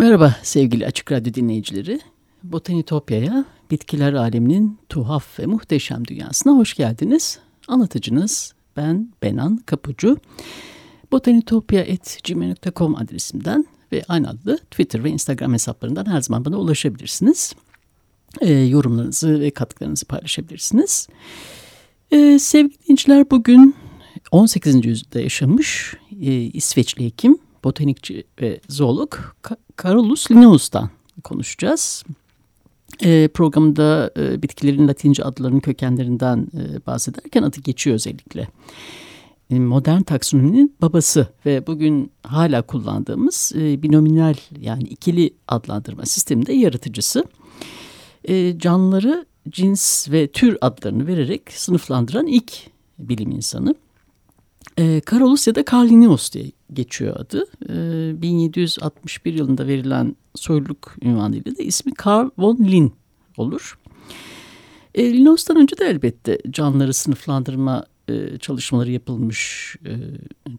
[0.00, 2.00] Merhaba sevgili Açık Radyo dinleyicileri.
[2.42, 7.38] Botanitopya'ya, bitkiler aleminin tuhaf ve muhteşem dünyasına hoş geldiniz.
[7.68, 10.18] Anlatıcınız ben Benan Kapucu.
[11.12, 17.54] Botanitopya.gmail.com adresimden ve aynı adlı Twitter ve Instagram hesaplarından her zaman bana ulaşabilirsiniz.
[18.40, 21.08] E, yorumlarınızı ve katkılarınızı paylaşabilirsiniz.
[22.10, 23.74] E, sevgili dinleyiciler bugün
[24.30, 24.86] 18.
[24.86, 29.14] yüzyılda yaşamış e, İsveçli hekim botanikçi ve zoolog
[29.82, 30.90] Carolus Linnaeus'tan
[31.24, 32.04] konuşacağız.
[33.02, 38.48] E, programda e, bitkilerin latince adlarının kökenlerinden e, bahsederken adı geçiyor özellikle.
[39.50, 47.24] E, modern taksonominin babası ve bugün hala kullandığımız e, binominal yani ikili adlandırma sisteminde yaratıcısı.
[48.24, 52.52] E, canlıları cins ve tür adlarını vererek sınıflandıran ilk
[52.98, 53.74] bilim insanı.
[54.78, 57.44] E, Carolus ya da Carlinius diye geçiyor adı.
[57.68, 62.92] E, 1761 yılında verilen soyluluk ünvanıyla da ismi Carl von Linn
[63.36, 63.78] olur.
[64.94, 69.76] E, Linnaeus'tan önce de elbette canlıları sınıflandırma e, çalışmaları yapılmış.
[69.86, 69.92] E,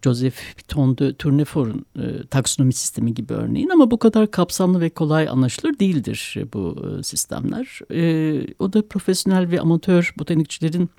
[0.04, 5.30] Joseph Piton de Tournefort'un e, taksonomi sistemi gibi örneğin ama bu kadar kapsamlı ve kolay
[5.30, 7.80] anlaşılır değildir bu e, sistemler.
[7.94, 10.90] E, o da profesyonel ve amatör botanikçilerin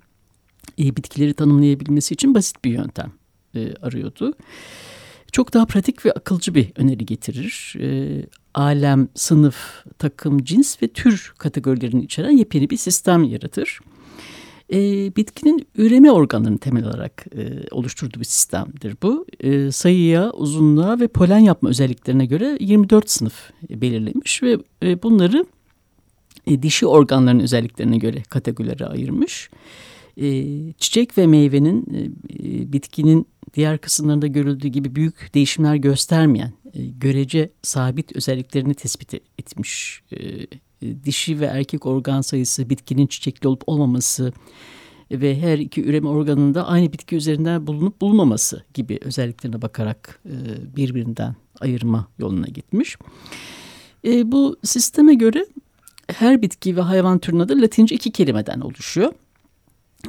[0.78, 3.12] e, bitkileri tanımlayabilmesi için basit bir yöntem
[3.54, 4.34] e, arıyordu.
[5.32, 7.74] Çok daha pratik ve akılcı bir öneri getirir.
[7.80, 13.80] E, alem, sınıf, takım, cins ve tür kategorilerini içeren yepyeni bir sistem yaratır.
[14.72, 14.78] E,
[15.16, 19.26] bitkinin üreme organlarını temel olarak e, oluşturduğu bir sistemdir bu.
[19.40, 25.46] E, sayıya, uzunluğa ve polen yapma özelliklerine göre 24 sınıf belirlemiş ve e, bunları
[26.46, 29.50] e, dişi organların özelliklerine göre kategorilere ayırmış.
[29.52, 29.91] E,
[30.78, 37.50] çiçek ve meyvenin e, e, bitkinin diğer kısımlarında görüldüğü gibi büyük değişimler göstermeyen e, görece
[37.62, 40.02] sabit özelliklerini tespit etmiş.
[40.12, 40.16] E,
[40.82, 44.32] e, dişi ve erkek organ sayısı, bitkinin çiçekli olup olmaması
[45.10, 50.36] ve her iki üreme organında aynı bitki üzerinden bulunup bulunmaması gibi özelliklerine bakarak e,
[50.76, 52.96] birbirinden ayırma yoluna gitmiş.
[54.04, 55.46] E, bu sisteme göre
[56.06, 59.12] her bitki ve hayvan türünün adı Latince iki kelimeden oluşuyor.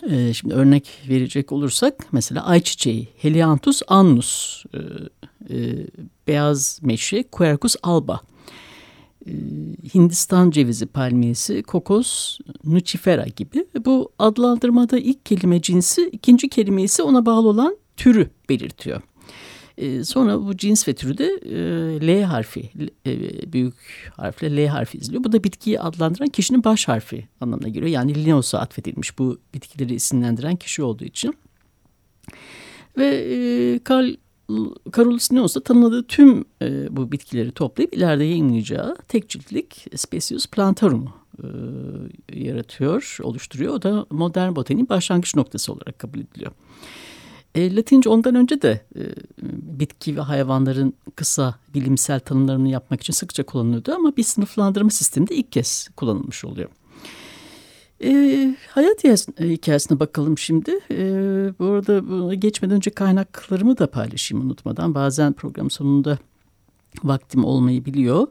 [0.10, 4.80] Ee, şimdi örnek verecek olursak mesela ayçiçeği Helianthus annus, e,
[5.56, 5.88] e,
[6.28, 8.22] beyaz meşe Quercus alba,
[9.28, 9.32] e,
[9.94, 13.66] Hindistan cevizi palmiyesi Kokos nucifera gibi.
[13.86, 19.02] Bu adlandırmada ilk kelime cinsi, ikinci kelime ise ona bağlı olan türü belirtiyor.
[19.78, 22.70] E, sonra bu cins ve türü de e, L harfi,
[23.06, 23.74] e, büyük
[24.16, 25.24] harfle L harfi izliyor.
[25.24, 27.88] Bu da bitkiyi adlandıran kişinin baş harfi anlamına geliyor.
[27.88, 31.36] Yani Linnaeus'a atfedilmiş bu bitkileri isimlendiren kişi olduğu için.
[32.98, 34.16] Ve e, Carl
[34.98, 41.10] Carolus Linnaeus tanımladığı tüm e, bu bitkileri toplayıp ileride yayınlayacağı tek ciltlik Specius plantarum
[41.44, 41.48] e,
[42.40, 43.74] yaratıyor, oluşturuyor.
[43.74, 46.52] O da modern botaniğin başlangıç noktası olarak kabul ediliyor.
[47.56, 49.02] E, Latince ondan önce de e,
[49.80, 55.52] bitki ve hayvanların kısa bilimsel tanımlarını yapmak için sıkça kullanılıyordu ama bir sınıflandırma sisteminde ilk
[55.52, 56.70] kez kullanılmış oluyor.
[58.04, 59.04] E, hayat
[59.40, 60.80] hikayesine bakalım şimdi.
[60.92, 61.06] E,
[61.60, 64.96] bu arada geçmeden önce kaynaklarımı da paylaşayım unutmadan.
[64.96, 66.18] Bazen program sonunda
[67.04, 68.28] vaktim olmayabiliyor.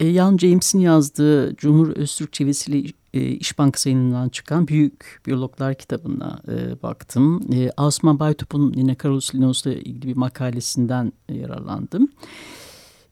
[0.00, 6.40] E, Yan James'in yazdığı Cumhur Öztürk çevirisiyle e, İş Bankası yayınından çıkan Büyük Biyologlar kitabına
[6.48, 7.40] e, baktım.
[7.52, 12.08] E, Osman Baytop'un yine Carlos Linnaeus'la ilgili bir makalesinden e, yararlandım.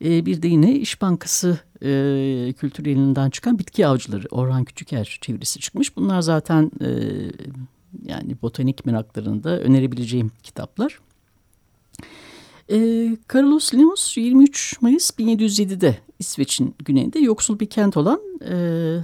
[0.05, 5.61] E, bir de yine İş Bankası e, kültür yayınından çıkan Bitki Avcıları Orhan Küçüker çevirisi
[5.61, 5.97] çıkmış.
[5.97, 6.89] Bunlar zaten e,
[8.05, 10.99] yani botanik meraklarında önerebileceğim kitaplar.
[12.71, 12.77] E,
[13.35, 18.55] Carlos Linnaeus 23 Mayıs 1707'de İsveç'in güneyinde yoksul bir kent olan e,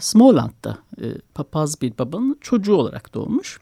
[0.00, 1.04] Småland'da e,
[1.34, 3.60] papaz bir babanın çocuğu olarak doğmuş.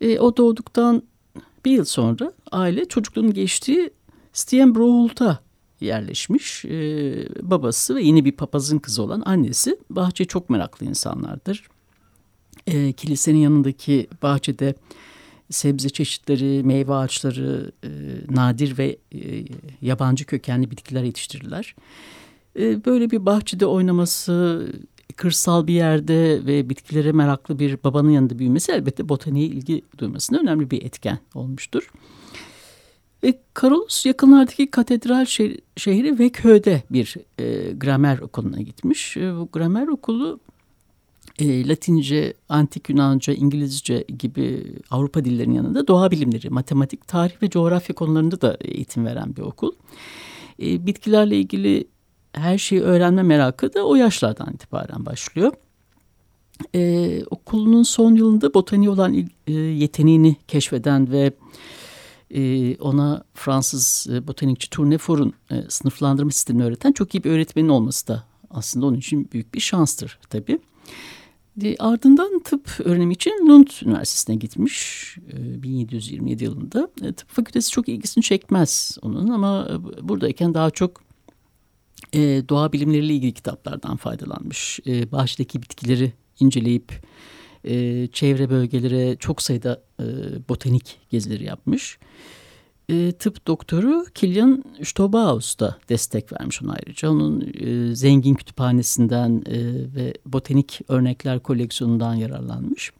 [0.00, 1.02] E, o doğduktan
[1.64, 3.90] bir yıl sonra aile çocukluğunu geçtiği
[4.32, 5.38] Stenbrohult'a
[5.80, 6.64] yerleşmiş.
[6.64, 6.70] E,
[7.42, 11.68] babası ve yeni bir papazın kızı olan annesi bahçeye çok meraklı insanlardır.
[12.66, 14.74] E, kilisenin yanındaki bahçede
[15.50, 17.88] sebze çeşitleri, meyve ağaçları, e,
[18.30, 19.44] nadir ve e,
[19.82, 21.74] yabancı kökenli bitkiler yetiştirirler.
[22.58, 24.66] E, böyle bir bahçede oynaması,
[25.16, 30.70] kırsal bir yerde ve bitkilere meraklı bir babanın yanında büyümesi elbette botaniğe ilgi duymasında önemli
[30.70, 31.90] bir etken olmuştur.
[33.24, 35.24] E, Carolus yakınlardaki katedral
[35.76, 39.16] şehri ve köyde bir e, gramer okuluna gitmiş.
[39.16, 40.40] E, bu gramer okulu
[41.40, 47.94] e, Latince, Antik Yunanca, İngilizce gibi Avrupa dillerinin yanında doğa bilimleri, matematik, tarih ve coğrafya
[47.94, 49.72] konularında da eğitim veren bir okul.
[50.62, 51.84] E, bitkilerle ilgili
[52.32, 55.52] her şeyi öğrenme merakı da o yaşlardan itibaren başlıyor.
[56.74, 61.32] Ee, okulunun son yılında botaniğe olan e, yeteneğini keşfeden ve
[62.30, 68.08] e, ona Fransız e, botanikçi Tournefort'un e, sınıflandırma sistemini öğreten çok iyi bir öğretmenin olması
[68.08, 70.58] da aslında onun için büyük bir şanstır tabii.
[71.62, 76.90] E, ardından tıp öğrenimi için Lund Üniversitesi'ne gitmiş e, 1727 yılında.
[77.02, 81.02] E, tıp fakültesi çok ilgisini çekmez onun ama e, buradayken daha çok
[82.12, 82.18] e,
[82.48, 84.80] doğa bilimleriyle ilgili kitaplardan faydalanmış.
[84.86, 86.92] E, bahçedeki bitkileri inceleyip
[87.64, 90.04] e, çevre bölgelere çok sayıda e,
[90.48, 91.98] botanik gezileri yapmış.
[92.90, 97.10] E, tıp doktoru Kilian Stobhaus da destek vermiş ona ayrıca.
[97.10, 99.58] Onun e, zengin kütüphanesinden e,
[99.94, 102.92] ve botanik örnekler koleksiyonundan yararlanmış.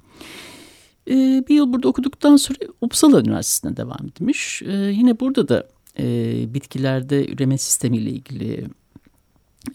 [1.11, 4.63] E, bir yıl burada okuduktan sonra Uppsala Üniversitesi'ne devam etmiş.
[4.63, 6.05] E, yine burada da e,
[6.55, 8.67] bitkilerde üreme sistemiyle ilgili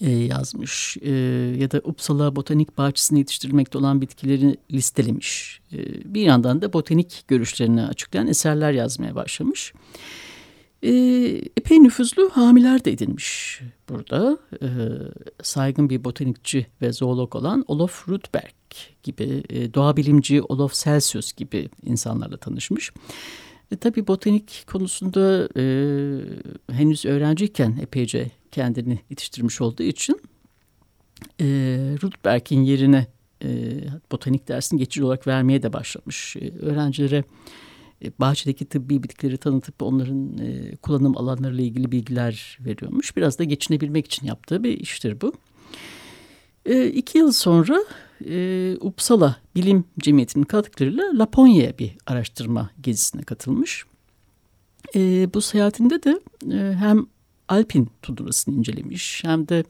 [0.02, 1.12] e, yazmış e,
[1.60, 5.62] ya da Uppsala Botanik Bahçesi'nde yetiştirilmekte olan bitkileri listelemiş.
[5.74, 5.78] E,
[6.14, 9.74] bir yandan da botanik görüşlerini açıklayan eserler yazmaya başlamış.
[10.84, 10.92] E,
[11.58, 14.38] epey nüfuzlu hamiler de edinmiş burada.
[14.62, 14.68] E,
[15.44, 18.54] saygın bir botanikçi ve zoolog olan Olof Rudberg
[19.04, 22.92] gibi, e, doğa bilimci Olof Celsius gibi insanlarla tanışmış.
[23.72, 25.64] E, tabii botanik konusunda e,
[26.72, 30.22] henüz öğrenciyken epeyce kendini yetiştirmiş olduğu için
[31.42, 31.46] e,
[32.02, 33.08] Rudberg'in yerine
[33.44, 33.50] e,
[34.12, 36.36] botanik dersini geçici olarak vermeye de başlamış.
[36.36, 37.24] E, öğrencilere
[38.04, 43.18] e, bahçedeki tıbbi bitkileri tanıtıp onların e, kullanım alanlarıyla ilgili bilgiler veriyormuş.
[43.18, 45.34] Biraz da geçinebilmek için yaptığı bir iştir bu.
[46.66, 47.80] E, iki yıl sonra
[48.26, 53.86] e, Uppsala Bilim Cemiyeti'nin katkılarıyla Laponya'ya bir araştırma gezisine katılmış.
[54.96, 55.00] E,
[55.34, 56.20] bu seyahatinde de
[56.52, 57.06] e, hem
[57.48, 59.64] Alpin tundurasını incelemiş hem de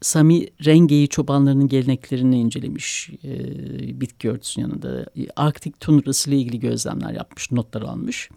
[0.00, 5.06] Sami Rengeyi çobanlarının geleneklerini incelemiş e, bitki örtüsünün yanında.
[5.36, 8.28] Arktik tundurası ile ilgili gözlemler yapmış, notlar almış.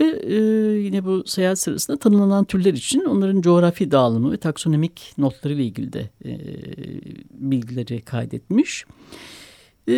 [0.00, 0.34] Ve e,
[0.78, 5.92] yine bu seyahat sırasında tanımlanan türler için onların coğrafi dağılımı ve taksonomik notları ile ilgili
[5.92, 6.38] de e,
[7.30, 8.84] bilgileri kaydetmiş.
[9.88, 9.92] E,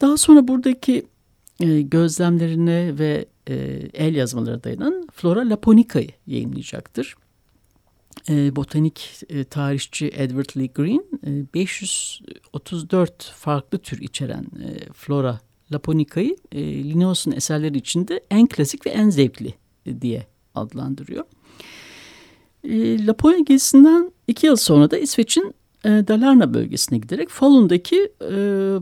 [0.00, 1.06] daha sonra buradaki
[1.60, 3.54] e, gözlemlerine ve e,
[3.94, 7.16] el yazmalara dayanan Flora Laponica'yı yayınlayacaktır.
[8.28, 15.40] E, botanik e, tarihçi Edward Lee Green e, 534 farklı tür içeren e, Flora
[15.72, 19.54] Laponica'yı e, Linnaeus'un eserleri içinde en klasik ve en zevkli
[19.86, 21.24] e, diye adlandırıyor.
[22.64, 28.34] E, Laponia gezisinden iki yıl sonra da İsveç'in e, Dalarna bölgesine giderek Falun'daki e,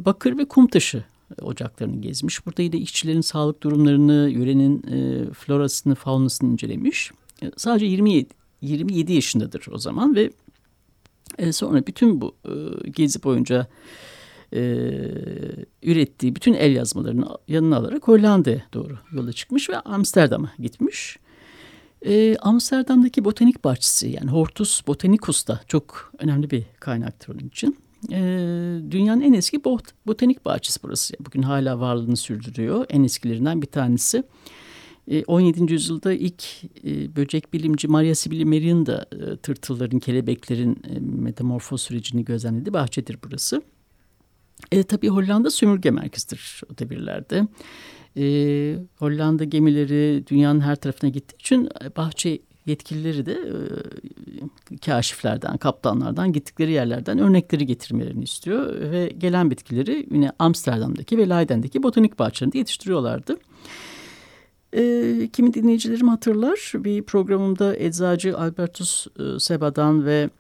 [0.05, 1.05] bakır ve kum taşı
[1.43, 2.47] ocaklarını gezmiş.
[2.47, 7.13] Burada yine işçilerin sağlık durumlarını, yörenin e, florasını, faunasını incelemiş.
[7.43, 8.29] E, sadece 27,
[8.61, 10.31] 27 yaşındadır o zaman ve
[11.39, 12.53] e, sonra bütün bu e,
[12.91, 13.67] gezi boyunca
[14.53, 14.61] e,
[15.83, 21.19] ürettiği bütün el yazmalarını yanına alarak Hollanda'ya doğru yola çıkmış ve Amsterdam'a gitmiş.
[22.07, 27.84] E, Amsterdam'daki botanik bahçesi yani Hortus Botanicus da çok önemli bir kaynaktır onun için.
[28.13, 28.21] E,
[28.91, 31.15] dünyanın en eski bot, botanik bahçesi burası.
[31.21, 32.87] Bugün hala varlığını sürdürüyor.
[32.89, 34.23] En eskilerinden bir tanesi.
[35.09, 35.73] E, 17.
[35.73, 36.45] yüzyılda ilk
[36.85, 39.05] e, böcek bilimci Maria Sibylle Merri'nin de
[39.43, 42.73] tırtılların, kelebeklerin e, metamorfoz sürecini gözlemledi.
[42.73, 43.63] Bahçedir burası.
[44.73, 47.47] E, tabii Hollanda sömürge merkezidir o devirlerde.
[48.17, 48.25] E,
[48.97, 56.73] Hollanda gemileri dünyanın her tarafına gittiği için e, bahçe yetkilileri de e, kaşiflerden, kaptanlardan gittikleri
[56.73, 58.91] yerlerden örnekleri getirmelerini istiyor.
[58.91, 63.37] Ve gelen bitkileri yine Amsterdam'daki ve Leiden'deki botanik bahçelerinde yetiştiriyorlardı.
[64.73, 70.31] E, kimi dinleyicilerim hatırlar bir programımda eczacı Albertus e, Seba'dan ve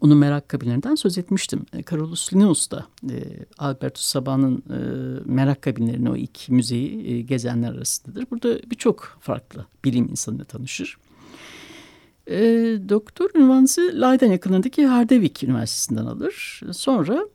[0.00, 1.66] onun merak kabinlerinden söz etmiştim.
[1.72, 3.16] E, Carolus Linnaeus da e,
[3.58, 4.78] Albertus Sabah'ın e,
[5.24, 8.26] merak kabinlerini o ilk müzeyi e, gezenler arasındadır.
[8.30, 10.98] Burada birçok farklı bilim insanıyla tanışır.
[12.28, 12.36] E,
[12.88, 16.60] doktor ünvansı Leiden yakınındaki Hardevik Üniversitesi'nden alır.
[16.72, 17.28] Sonra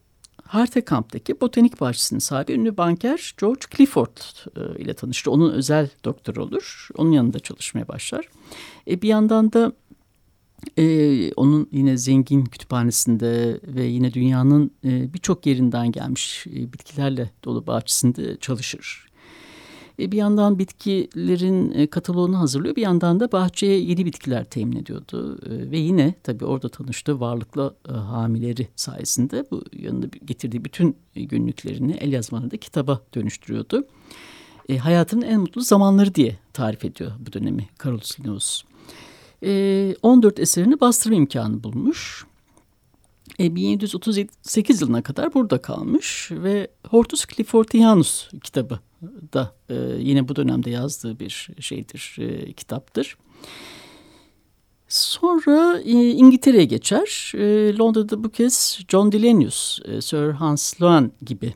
[0.43, 4.17] Hartekamp'taki botanik bahçesinin sahibi ünlü banker George Clifford
[4.55, 5.31] e, ile tanıştı.
[5.31, 6.87] Onun özel doktoru olur.
[6.97, 8.25] Onun yanında çalışmaya başlar.
[8.87, 9.73] E, bir yandan da
[10.77, 17.67] e, onun yine zengin kütüphanesinde ve yine dünyanın e, birçok yerinden gelmiş e, bitkilerle dolu
[17.67, 19.07] bahçesinde çalışır.
[19.99, 22.75] E, bir yandan bitkilerin e, kataloğunu hazırlıyor.
[22.75, 25.39] Bir yandan da bahçeye yeni bitkiler temin ediyordu.
[25.45, 32.13] E, ve yine tabii orada tanıştığı varlıklı hamileri sayesinde bu yanında getirdiği bütün günlüklerini el
[32.13, 33.87] yazmalarını da kitaba dönüştürüyordu.
[34.69, 38.63] E, hayatının en mutlu zamanları diye tarif ediyor bu dönemi Carolus Linnaeus.
[39.43, 42.25] E, 14 eserini bastırma imkanı bulmuş.
[43.39, 48.79] E, 1738 yılına kadar burada kalmış ve Hortus Cliffordianus kitabı
[49.33, 53.17] da e, yine bu dönemde yazdığı bir şeydir, e, kitaptır.
[54.87, 57.31] Sonra e, İngiltere'ye geçer.
[57.35, 61.53] E, Londra'da bu kez John Dillenius, e, Sir Hans Sloane gibi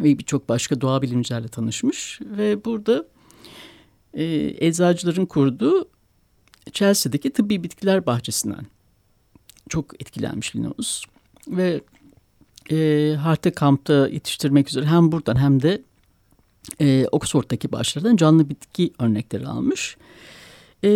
[0.00, 2.20] ve birçok başka doğa bilimcilerle tanışmış.
[2.22, 3.06] Ve burada
[4.14, 5.88] e, eczacıların kurduğu
[6.72, 8.66] Chelsea'deki tıbbi bitkiler bahçesinden
[9.68, 11.04] çok etkilenmiş Linnaeus.
[11.48, 11.80] Ve
[12.70, 15.82] e, Harte kampta yetiştirmek üzere hem buradan hem de
[16.80, 19.96] e, Oxford'daki başlardan canlı bitki örnekleri almış.
[20.84, 20.90] E,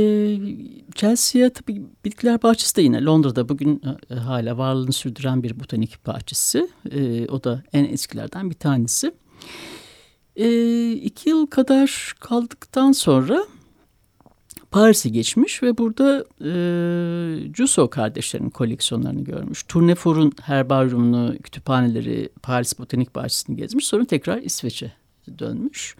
[0.94, 6.68] Chelsea'ye tabii bitkiler bahçesi de yine Londra'da bugün e, hala varlığını sürdüren bir botanik bahçesi.
[6.90, 9.12] E, o da en eskilerden bir tanesi.
[10.36, 13.46] E, iki yıl kadar kaldıktan sonra
[14.70, 19.62] Paris'e geçmiş ve burada e, Cusso kardeşlerinin koleksiyonlarını görmüş.
[19.62, 23.86] Tournefort'un herbaryumunu, kütüphaneleri, Paris Botanik Bahçesi'ni gezmiş.
[23.86, 24.92] Sonra tekrar İsveç'e
[25.38, 25.96] dönmüş.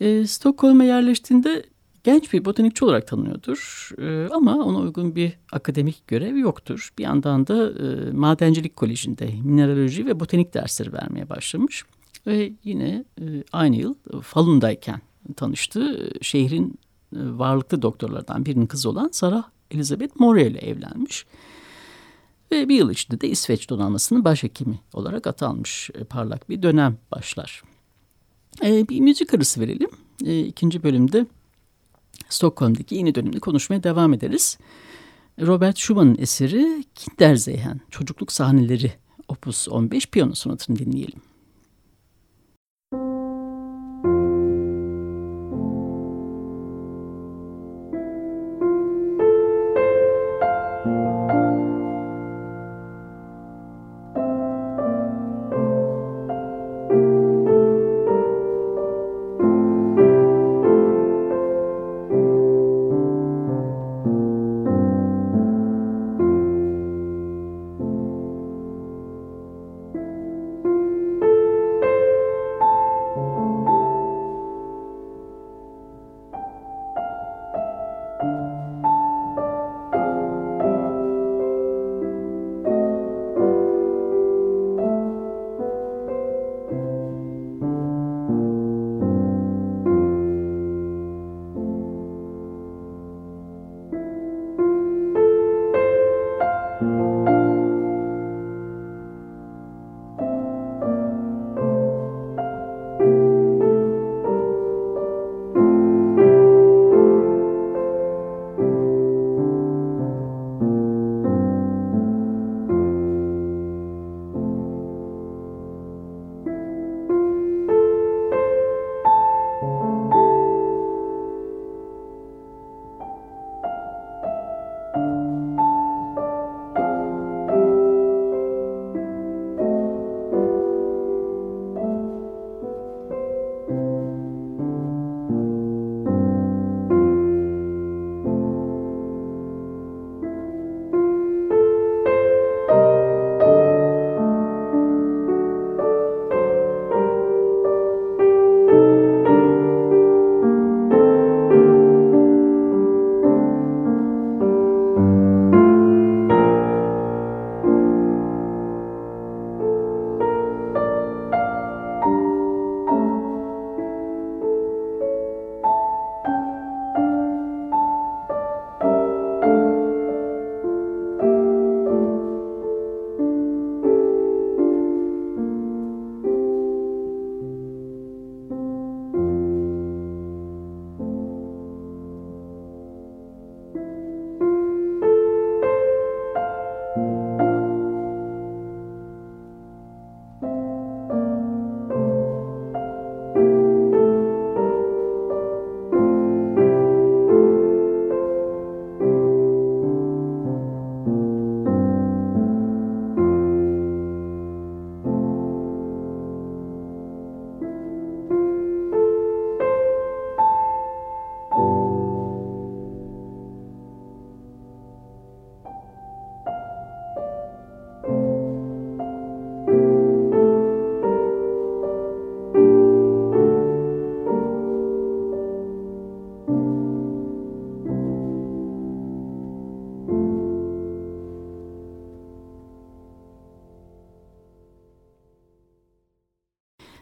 [0.00, 1.64] E, Stockholm'a yerleştiğinde
[2.04, 3.90] genç bir botanikçi olarak tanınıyordur.
[3.98, 6.90] E, ama ona uygun bir akademik görev yoktur.
[6.98, 11.84] Bir yandan da e, Madencilik Koleji'nde mineraloji ve botanik dersleri vermeye başlamış.
[12.26, 15.00] Ve yine e, aynı yıl Falun'dayken
[15.36, 16.10] tanıştı.
[16.22, 16.78] Şehrin
[17.12, 21.26] e, varlıklı doktorlardan birinin kızı olan Sarah Elizabeth Moray ile evlenmiş.
[22.52, 27.62] Ve bir yıl içinde de İsveç donanmasının başhekimi olarak atanmış e, parlak bir dönem başlar.
[28.64, 29.90] E, bir müzik arası verelim.
[30.24, 31.26] E, ikinci bölümde
[32.28, 34.58] Stockholm'daki yeni dönemde konuşmaya devam ederiz.
[35.40, 38.92] Robert Schumann'ın eseri Kinderzeyhen, çocukluk sahneleri
[39.28, 41.20] Opus 15 piyano sonatını dinleyelim.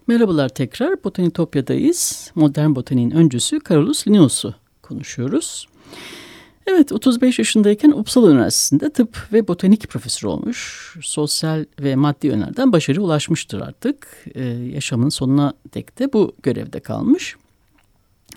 [0.07, 1.05] Merhabalar tekrar.
[1.05, 2.31] Botanitopya'dayız.
[2.35, 5.69] Modern botaniğin öncüsü Carolus Linnaeus'u konuşuyoruz.
[6.67, 10.95] Evet 35 yaşındayken Uppsala Üniversitesi'nde tıp ve botanik profesörü olmuş.
[11.03, 14.25] Sosyal ve maddi yönlerden başarı ulaşmıştır artık.
[14.35, 17.37] Ee, yaşamının sonuna dek de bu görevde kalmış.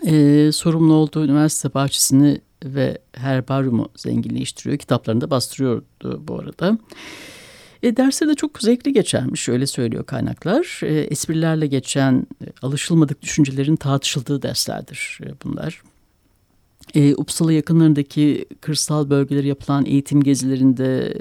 [0.05, 4.77] Ee, sorumlu olduğu üniversite bahçesini ve herbaryumu zenginleştiriyor.
[4.77, 6.77] Kitaplarını da bastırıyordu bu arada.
[7.83, 10.81] E, dersleri de çok zevkli geçermiş öyle söylüyor kaynaklar.
[10.83, 15.81] E, esprilerle geçen e, alışılmadık düşüncelerin tartışıldığı derslerdir e, bunlar.
[16.95, 21.15] E, Uppsala yakınlarındaki kırsal bölgeleri yapılan eğitim gezilerinde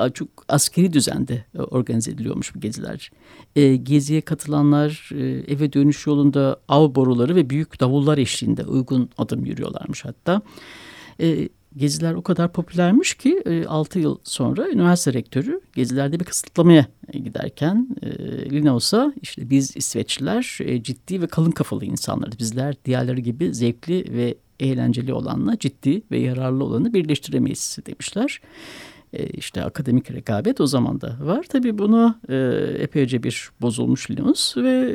[0.00, 3.10] e, çok askeri düzende organize ediliyormuş bu geziler.
[3.56, 9.44] E, geziye katılanlar e, eve dönüş yolunda av boruları ve büyük davullar eşliğinde uygun adım
[9.44, 10.42] yürüyorlarmış hatta.
[11.20, 16.86] E, geziler o kadar popülermiş ki e, 6 yıl sonra üniversite rektörü gezilerde bir kısıtlamaya
[17.12, 18.10] giderken e,
[18.50, 22.38] Linnaeus'a işte biz İsveçliler e, ciddi ve kalın kafalı insanlarız.
[22.38, 28.40] Bizler diğerleri gibi zevkli ve eğlenceli olanla ciddi ve yararlı olanı birleştiremeyiz demişler.
[29.12, 31.46] E, işte akademik rekabet o zaman da var.
[31.48, 32.36] Tabii bunu e,
[32.78, 34.92] epeyce bir bozulmuş Linus ve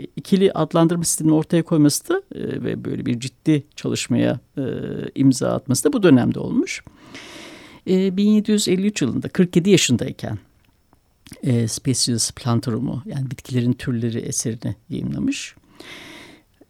[0.00, 4.62] e, ikili adlandırma sistemini ortaya koyması da e, ve böyle bir ciddi çalışmaya e,
[5.14, 6.82] imza atması da bu dönemde olmuş.
[7.86, 10.38] E, 1753 yılında 47 yaşındayken
[11.42, 15.54] e, Species Plantarum'u yani bitkilerin türleri eserini yayınlamış.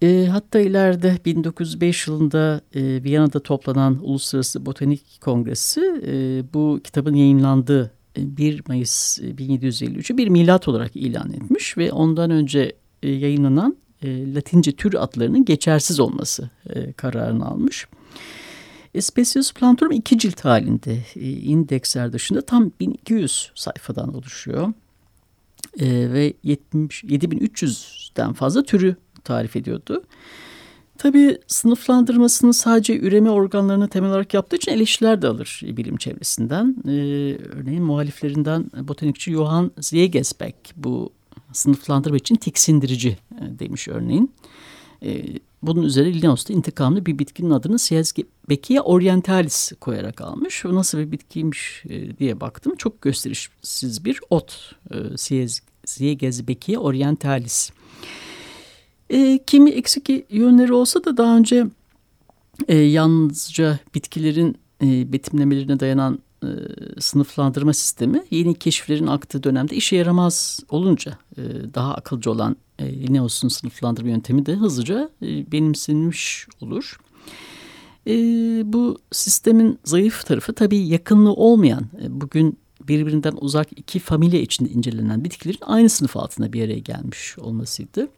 [0.02, 7.92] E, hatta ileride 1905 yılında e, Viyana'da toplanan Uluslararası Botanik Kongresi e, bu kitabın yayınlandığı
[8.16, 14.34] 1 e, Mayıs 1753'ü bir milat olarak ilan etmiş ve ondan önce e, yayınlanan e,
[14.34, 17.86] Latince tür adlarının geçersiz olması e, kararını almış.
[18.94, 24.72] E, Specius Plantorum iki cilt halinde e, indeksler dışında tam 1200 sayfadan oluşuyor.
[25.80, 28.96] E, ve 70, 7300'den fazla türü
[29.28, 30.02] tarif ediyordu.
[30.98, 36.76] Tabii sınıflandırmasını sadece üreme organlarını temel olarak yaptığı için eleştiriler de alır bilim çevresinden.
[36.84, 36.90] Ee,
[37.56, 41.12] örneğin muhaliflerinden botanikçi Johann Ziegesbeck bu
[41.52, 44.32] sınıflandırma için tiksindirici e, demiş örneğin.
[45.02, 45.24] Ee,
[45.62, 50.64] bunun üzerine Linnaeus da intikamlı bir bitkinin adını Siesbeckia orientalis koyarak almış.
[50.64, 52.76] Bu nasıl bir bitkiymiş e, diye baktım.
[52.76, 54.74] Çok gösterişsiz bir ot.
[54.90, 54.96] E,
[55.84, 57.70] Siesbeckia orientalis.
[59.10, 61.66] E, kimi eksik yönleri olsa da daha önce
[62.68, 66.48] e, yalnızca bitkilerin e, betimlemelerine dayanan e,
[67.00, 71.42] sınıflandırma sistemi yeni keşiflerin aktığı dönemde işe yaramaz olunca e,
[71.74, 77.00] daha akılcı olan e, Linnaeus'un sınıflandırma yöntemi de hızlıca e, benimsenmiş olur.
[78.06, 78.12] E,
[78.72, 85.24] bu sistemin zayıf tarafı tabii yakınlığı olmayan e, bugün birbirinden uzak iki familya içinde incelenen
[85.24, 88.08] bitkilerin aynı sınıf altında bir araya gelmiş olmasıydı.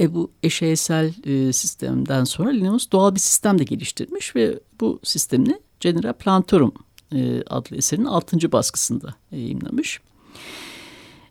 [0.00, 5.60] E, bu eşeysel e, sistemden sonra Linnaeus doğal bir sistem de geliştirmiş ve bu sistemini
[5.80, 6.72] Genera Plantorum
[7.12, 10.00] e, adlı eserinin altıncı baskısında yayınlamış.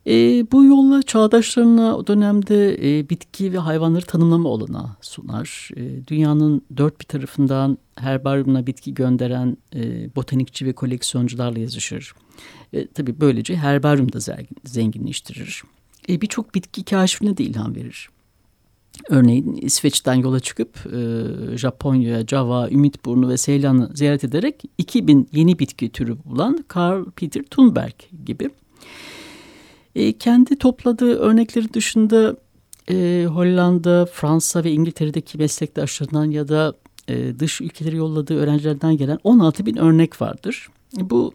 [0.08, 0.14] E,
[0.52, 5.70] bu yolla çağdaşlarına o dönemde e, bitki ve hayvanları tanımlama olanağı sunar.
[5.76, 12.14] E, dünyanın dört bir tarafından herbaryumuna bitki gönderen e, botanikçi ve koleksiyoncularla yazışır.
[12.74, 14.20] E, tabii böylece herbaryum da
[14.66, 15.64] zenginleştirir.
[16.10, 18.10] E, Birçok bitki kaşifine de ilham verir.
[19.10, 25.90] Örneğin İsveç'ten yola çıkıp e, Japonya, Java, Ümitburnu ve Seylan'ı ziyaret ederek 2000 yeni bitki
[25.90, 27.94] türü bulan Carl Peter Thunberg
[28.26, 28.50] gibi.
[29.96, 32.36] E, kendi topladığı örnekleri dışında
[32.90, 36.74] e, Hollanda, Fransa ve İngiltere'deki meslektaşlarından ya da
[37.08, 40.68] e, dış ülkeleri yolladığı öğrencilerden gelen 16 bin örnek vardır.
[41.00, 41.34] Bu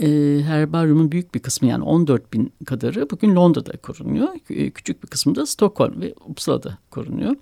[0.00, 4.28] e, herbaryumun büyük bir kısmı yani 14 bin kadarı bugün Londra'da korunuyor.
[4.74, 7.36] Küçük bir kısmı da Stockholm ve Uppsala'da korunuyor.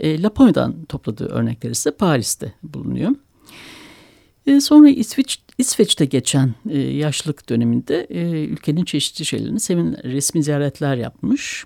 [0.00, 3.10] E, Laponya'dan topladığı örnekler ise Paris'te bulunuyor.
[4.46, 10.96] E, sonra İsveç, İsveç'te geçen e, yaşlılık döneminde e, ülkenin çeşitli şeylerini semin resmi ziyaretler
[10.96, 11.64] yapmış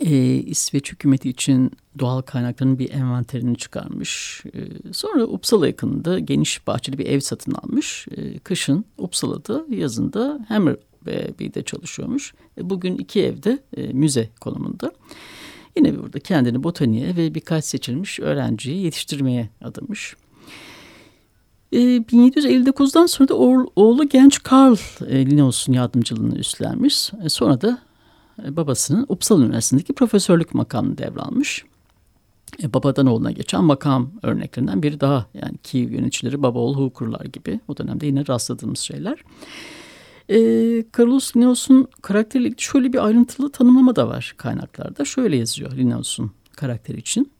[0.00, 4.42] e, İsveç hükümeti için doğal kaynakların bir envanterini çıkarmış.
[4.54, 8.06] E, sonra Uppsala yakınında geniş bahçeli bir ev satın almış.
[8.16, 12.34] E, kışın Uppsala'da yazında Hammarby'de çalışıyormuş.
[12.58, 14.92] E, bugün iki evde e, müze konumunda.
[15.76, 20.16] Yine burada kendini botaniğe ve birkaç seçilmiş öğrenciyi yetiştirmeye adamış.
[21.72, 23.34] E, 1759'dan sonra da
[23.76, 27.10] oğlu genç Karl e, Linnaeus'un yardımcılığını üstlenmiş.
[27.24, 27.87] E, sonra da
[28.38, 31.64] babasının Uppsala Üniversitesi'ndeki profesörlük makamını devralmış.
[32.62, 35.26] E, babadan oğluna geçen makam örneklerinden biri daha.
[35.34, 37.60] Yani Kiev yöneticileri baba oğul hukukurlar gibi.
[37.68, 39.18] O dönemde yine rastladığımız şeyler.
[40.28, 40.38] E,
[40.98, 45.04] Carlos Linnaeus'un karakteriyle ilgili şöyle bir ayrıntılı tanımlama da var kaynaklarda.
[45.04, 47.32] Şöyle yazıyor Linnaeus'un karakteri için.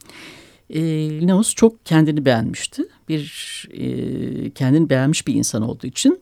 [0.70, 0.80] E,
[1.20, 2.88] Linnaeus çok kendini beğenmişti.
[3.08, 6.20] Bir e, kendini beğenmiş bir insan olduğu için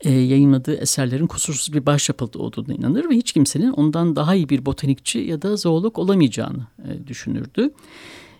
[0.00, 4.66] e, yayınladığı eserlerin kusursuz bir başyapıt olduğuna inanır ve hiç kimsenin ondan daha iyi bir
[4.66, 7.70] botanikçi ya da zoolog olamayacağını e, düşünürdü.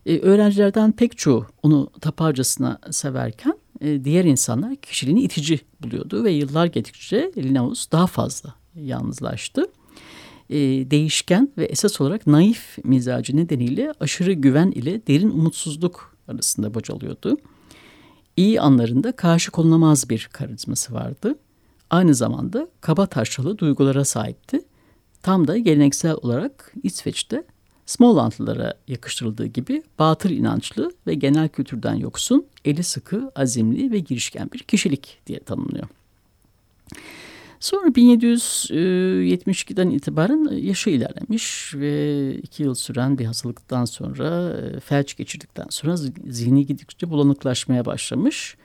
[0.06, 6.66] E, öğrencilerden pek çoğu onu taparcasına severken e, diğer insanlar kişiliğini itici buluyordu ve yıllar
[6.66, 9.66] geçtikçe Linnaeus daha fazla yalnızlaştı.
[10.50, 10.56] E,
[10.90, 17.36] değişken ve esas olarak naif mizacı nedeniyle aşırı güven ile derin umutsuzluk arasında bocalıyordu.
[18.36, 21.38] İyi anlarında karşı konulamaz bir karizması vardı.
[21.94, 24.60] Aynı zamanda kaba taşralı duygulara sahipti.
[25.22, 27.44] Tam da geleneksel olarak İsveç'te
[27.86, 34.58] Smalllandlılara yakıştırıldığı gibi batıl inançlı ve genel kültürden yoksun, eli sıkı, azimli ve girişken bir
[34.58, 35.88] kişilik diye tanımlıyor.
[37.60, 45.66] Sonra 1772'den itibaren yaşı ilerlemiş ve iki yıl süren bir hastalıktan sonra e, felç geçirdikten
[45.70, 48.56] sonra zihni gidikçe bulanıklaşmaya başlamış.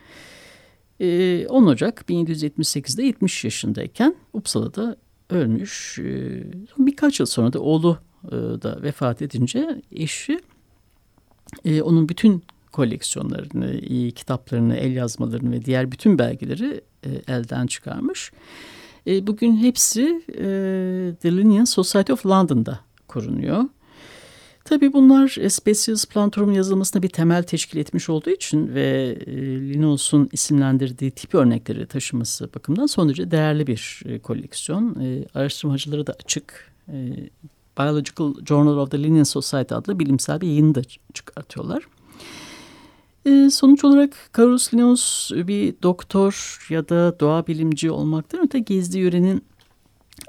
[0.99, 4.97] 10 e, Ocak 1778'de 70 yaşındayken Uppsala'da
[5.29, 5.99] ölmüş.
[5.99, 6.43] E,
[6.77, 7.97] birkaç yıl sonra da oğlu
[8.31, 10.39] da vefat edince eşi
[11.81, 13.81] onun bütün koleksiyonlarını,
[14.11, 16.81] kitaplarını, el yazmalarını ve diğer bütün belgeleri
[17.27, 18.31] elden çıkarmış.
[19.07, 20.43] E, bugün hepsi e,
[21.21, 23.63] The Linnean Society of London'da korunuyor.
[24.69, 29.35] Tabii bunlar e, Specious Plantorum yazılmasına bir temel teşkil etmiş olduğu için ve e,
[29.73, 34.97] Linnaeus'un isimlendirdiği tip örnekleri taşıması bakımından son derece değerli bir e, koleksiyon.
[35.33, 36.71] Araştırmacılara da açık.
[37.79, 40.81] Biological Journal of the Linnean Society adlı bilimsel bir yayını da
[41.13, 41.83] çıkartıyorlar.
[43.51, 49.43] Sonuç olarak Carlos Linnaeus bir doktor ya da doğa bilimci olmaktan öte gezdiği yörenin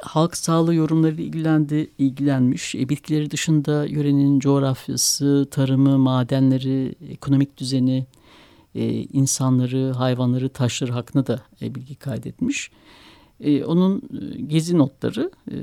[0.03, 2.75] halk sağlığı yorumlarıyla ilgilendi, ilgilenmiş.
[2.75, 8.07] E, bitkileri dışında yörenin coğrafyası, tarımı, madenleri, ekonomik düzeni,
[8.75, 12.71] e, insanları, hayvanları, taşları hakkında da e, bilgi kaydetmiş.
[13.41, 15.55] E, onun e, gezi notları e,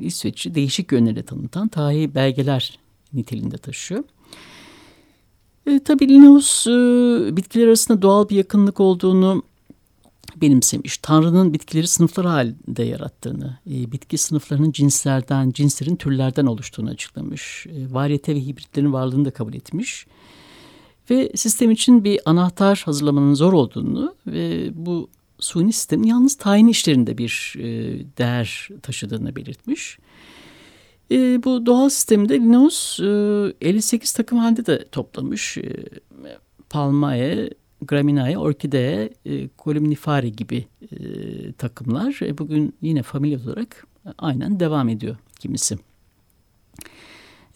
[0.00, 2.78] İsveç'i değişik yönlere tanıtan tarihi belgeler
[3.12, 4.04] niteliğinde taşıyor.
[5.66, 6.70] E, tabii Linnaeus e,
[7.36, 9.42] bitkiler arasında doğal bir yakınlık olduğunu
[10.36, 10.98] benimsemiş.
[10.98, 17.66] Tanrı'nın bitkileri sınıflar halinde yarattığını, e, bitki sınıflarının cinslerden, cinslerin türlerden oluştuğunu açıklamış.
[17.66, 20.06] E, variyete ve hibritlerin varlığını da kabul etmiş.
[21.10, 25.08] Ve sistem için bir anahtar hazırlamanın zor olduğunu ve bu
[25.38, 27.64] suni sistemin yalnız tayin işlerinde bir e,
[28.18, 29.98] değer taşıdığını belirtmiş.
[31.10, 35.58] E, bu doğal sistemde Linnaeus e, 58 takım halde de toplamış.
[35.58, 35.86] E,
[36.70, 37.50] Palmae,
[37.82, 42.18] Graminae, Orkidee, e, Columnifari gibi e, takımlar.
[42.22, 43.86] E, bugün yine familya olarak
[44.18, 45.78] aynen devam ediyor kimisi.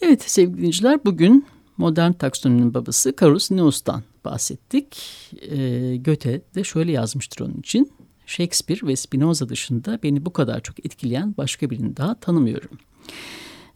[0.00, 4.96] Evet sevgili dinleyiciler bugün modern taksonominin babası Carus Linnaeus'tan bahsettik.
[5.42, 5.56] E,
[5.96, 7.92] Goethe de şöyle yazmıştır onun için.
[8.26, 12.70] Shakespeare ve Spinoza dışında beni bu kadar çok etkileyen başka birini daha tanımıyorum.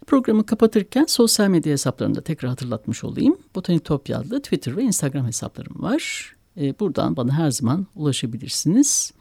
[0.06, 3.38] Programı kapatırken sosyal medya hesaplarını da tekrar hatırlatmış olayım.
[3.54, 6.34] Botanitopya adlı Twitter ve Instagram hesaplarım var.
[6.60, 9.12] E, buradan bana her zaman ulaşabilirsiniz.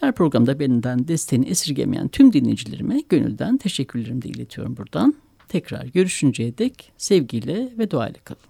[0.00, 5.14] Her programda benden desteğini esirgemeyen tüm dinleyicilerime gönülden teşekkürlerimi de iletiyorum buradan.
[5.48, 8.40] Tekrar görüşünceye dek sevgiyle ve duayla kalın.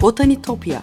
[0.00, 0.82] Botanitopya